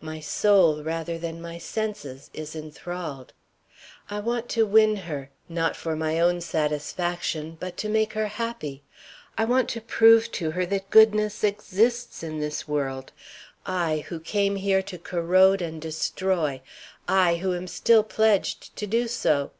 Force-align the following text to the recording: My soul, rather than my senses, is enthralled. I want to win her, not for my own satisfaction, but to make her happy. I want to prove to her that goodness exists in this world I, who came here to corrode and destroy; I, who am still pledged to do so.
My 0.00 0.18
soul, 0.18 0.82
rather 0.82 1.16
than 1.16 1.40
my 1.40 1.56
senses, 1.56 2.28
is 2.34 2.56
enthralled. 2.56 3.32
I 4.10 4.18
want 4.18 4.48
to 4.48 4.66
win 4.66 4.96
her, 4.96 5.30
not 5.48 5.76
for 5.76 5.94
my 5.94 6.18
own 6.18 6.40
satisfaction, 6.40 7.56
but 7.60 7.76
to 7.76 7.88
make 7.88 8.14
her 8.14 8.26
happy. 8.26 8.82
I 9.38 9.44
want 9.44 9.68
to 9.68 9.80
prove 9.80 10.32
to 10.32 10.50
her 10.50 10.66
that 10.66 10.90
goodness 10.90 11.44
exists 11.44 12.24
in 12.24 12.40
this 12.40 12.66
world 12.66 13.12
I, 13.64 14.04
who 14.08 14.18
came 14.18 14.56
here 14.56 14.82
to 14.82 14.98
corrode 14.98 15.62
and 15.62 15.80
destroy; 15.80 16.62
I, 17.06 17.36
who 17.36 17.54
am 17.54 17.68
still 17.68 18.02
pledged 18.02 18.74
to 18.74 18.88
do 18.88 19.06
so. 19.06 19.52